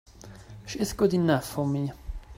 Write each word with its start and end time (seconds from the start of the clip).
She's 0.65 0.93
good 0.93 1.13
enough 1.13 1.45
for 1.47 1.67
me! 1.67 1.91